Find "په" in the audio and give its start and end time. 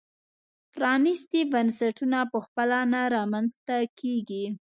2.31-2.37